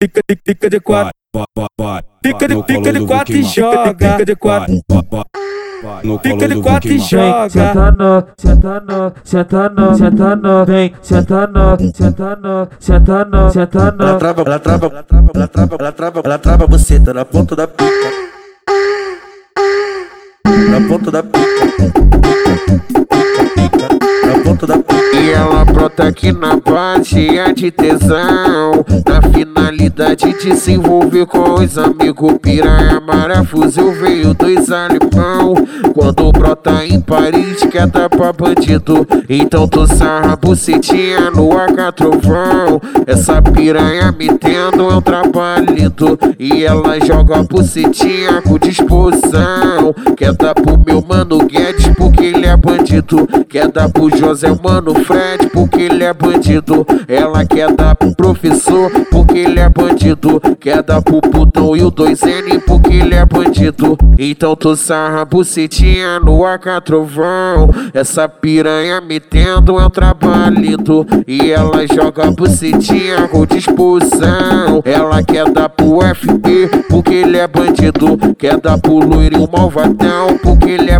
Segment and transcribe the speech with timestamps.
[0.00, 1.12] fica, fica, fica de quatro.
[2.22, 4.10] Fica de, fica de quatro e joga.
[4.12, 4.74] Fica de quatro.
[6.22, 7.50] Fica de quatro e joga.
[7.50, 13.50] Senta no, senta no, senta no, senta no, vem, senta no, senta no, senta no,
[13.50, 14.04] senta no.
[14.04, 17.24] Ela trava, ela trava, ela trava, ela trava, ela trava, ela trava você, tá na
[17.24, 18.28] ponta da pica.
[20.70, 22.07] Na ponta da pica.
[25.98, 26.32] Brota aqui.
[26.32, 33.92] na base cheia de tesão Na finalidade de se envolver com os amigos Piranha Marafuzil
[33.92, 35.54] veio dois alemão.
[35.94, 39.06] Quando brota em Paris quer pra bandido.
[39.28, 46.64] Então tu sarra bucetinha no AK trovão Essa piranha me tendo é um trabalhito E
[46.64, 49.94] ela joga bucetinha com disposição.
[50.16, 51.27] Quer dar pro meu mano
[52.28, 56.86] ele é bandido Quer dar pro José Mano Fred porque ele é bandido.
[57.06, 60.40] Ela quer dar pro professor porque ele é bandido.
[60.60, 63.96] Quer dar pro putão e o 2N porque ele é bandido.
[64.18, 67.70] Então tu sarra bucetinha no AK trovão.
[67.94, 71.06] Essa piranha metendo é um trabalhito.
[71.26, 74.82] E ela joga bucetinha com disposição.
[74.84, 78.18] Ela quer dar pro FP porque ele é bandido.
[78.36, 80.57] Quer dar pro loirinho malvadão porque ele é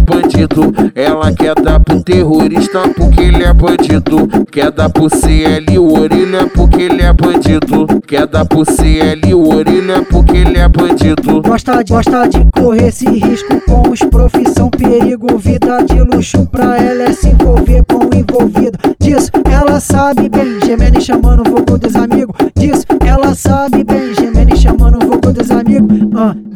[0.08, 0.72] bandido.
[0.94, 4.26] Ela quer dar pro terrorista porque ele é bandido.
[4.50, 7.86] Quer dar pro CL orelha porque ele é bandido.
[8.06, 11.42] Quer dar pro CL orelha porque ele é bandido.
[11.42, 15.38] Gosta de, gosta de correr esse risco com os profissão perigo.
[15.38, 18.78] Vida de luxo pra ela é se envolver com o envolvido.
[18.98, 22.34] Disso ela sabe bem, gemendo e chamando o fogo dos amigos.
[22.56, 23.97] Disso ela sabe bem,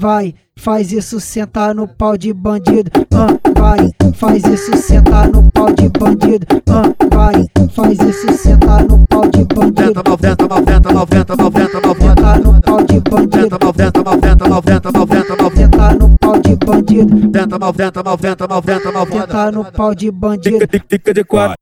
[0.02, 0.34] vai.
[0.56, 3.90] Faz isso sentar no pau de bandido, ah, vai.
[4.14, 7.46] Faz isso sentar no pau de bandido, ah, vai.
[7.72, 10.02] Faz isso sentar no pau de bandido.
[10.04, 15.56] 90, 90, 90, 90, 90, Sentar no pau de bandido, 90, 90, 90, 90, 90,
[15.56, 19.20] sentar no pau de bandido, 90, 90, 90, 90, 90.
[19.20, 20.58] sentar no pau de bandido.
[20.88, 21.56] Fica, de quatro.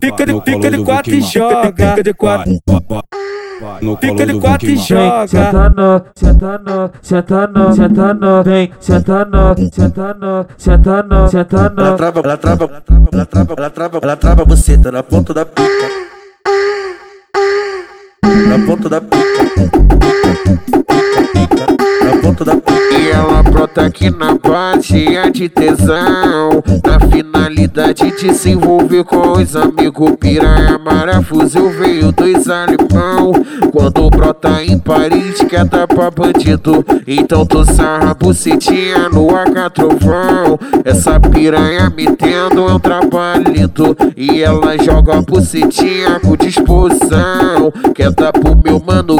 [0.00, 0.26] Fica
[0.70, 1.66] de quatro e joga.
[1.66, 2.52] Fica de quatro.
[4.00, 5.26] Fica de quatro e joga.
[5.26, 11.28] senta no, senta no, senta no, senta no, vem, senta no, senta no, senta no,
[11.28, 11.96] senta Ela no.
[11.96, 15.32] trava, ela trava, ela trava, ela trava, ela trava, ela trava você, tá na ponta
[15.32, 15.88] da pica.
[18.48, 19.85] Na ponta da pica.
[23.76, 30.12] Brota aqui na base cheia de tesão Na finalidade de se envolver com os amigos
[30.18, 33.32] Piranha Marafuzil veio dois alemão.
[33.72, 41.20] Quando brota em Paris quer pra bandido Então tu sarra bucetinha no AK trovão Essa
[41.20, 47.72] piranha metendo é um trabalhito E ela joga bucetinha com disposição.
[47.94, 49.16] Quer dar pro meu mano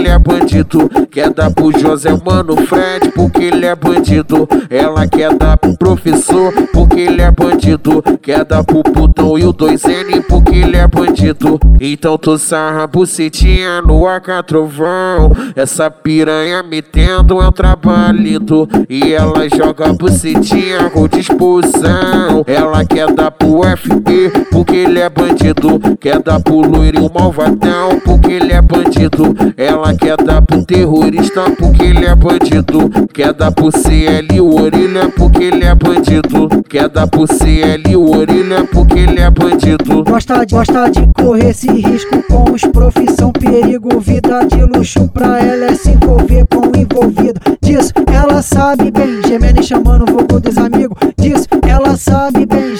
[0.00, 4.48] ele é bandido Quer dar pro José Mano Fred porque ele é bandido.
[4.70, 8.00] Ela quer dar pro professor porque ele é bandido.
[8.22, 11.58] Quer dar pro putão e o 2N porque ele é bandido.
[11.80, 15.32] Então tu sarra bucetinha no AK trovão.
[15.56, 18.68] Essa piranha metendo é um trabalhito.
[18.88, 22.44] E ela joga bucetinha com disposição.
[22.46, 25.80] Ela quer dar pro FP porque ele é bandido.
[26.00, 29.34] Quer dar pro loirinho malvadão porque ele bandido.
[29.56, 32.88] Ela quer dar pro terrorista porque ele é bandido.
[33.12, 36.48] Quer dar pro CL orelha porque ele é bandido.
[36.68, 40.04] Quer dar pro CL orelha porque ele é bandido.
[40.04, 43.98] Gosta de, gosta de correr esse risco com os profissão perigo.
[44.00, 47.40] Vida de luxo pra ela é se envolver com o envolvido.
[47.60, 50.96] Disso ela sabe bem, gemendo e chamando o fogo dos amigos.
[51.18, 52.76] Disso ela sabe bem,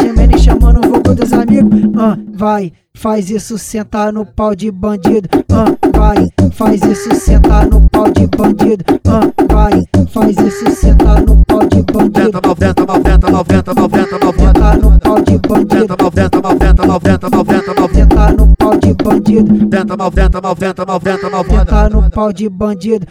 [2.41, 2.73] vai.
[2.95, 6.29] Faz isso sentar no pau de bandido, ah, vai.
[6.53, 9.85] Faz isso sentar no pau de bandido, ah, vai.
[10.11, 15.21] Faz isso sentar no pau de bandido, 90, 90, 90, 90, 90, sentar no pau
[15.23, 17.95] de bandido, 90, 90, 90, 90, 90.
[17.95, 21.59] sentar no pau de bandido, 90, 90, 90, 90, 90.
[21.59, 23.07] sentar no pau de bandido.